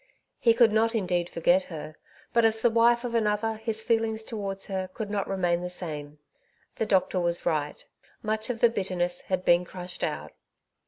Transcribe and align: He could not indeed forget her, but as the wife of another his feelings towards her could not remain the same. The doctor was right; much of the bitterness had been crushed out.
He 0.39 0.55
could 0.55 0.71
not 0.71 0.95
indeed 0.95 1.29
forget 1.29 1.61
her, 1.65 1.95
but 2.33 2.43
as 2.43 2.63
the 2.63 2.71
wife 2.71 3.03
of 3.03 3.13
another 3.13 3.53
his 3.57 3.83
feelings 3.83 4.23
towards 4.23 4.65
her 4.65 4.89
could 4.95 5.11
not 5.11 5.27
remain 5.27 5.61
the 5.61 5.69
same. 5.69 6.17
The 6.77 6.87
doctor 6.87 7.19
was 7.19 7.45
right; 7.45 7.85
much 8.23 8.49
of 8.49 8.61
the 8.61 8.69
bitterness 8.69 9.21
had 9.21 9.45
been 9.45 9.63
crushed 9.63 10.03
out. 10.03 10.31